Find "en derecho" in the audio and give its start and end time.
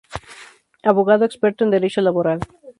1.63-2.01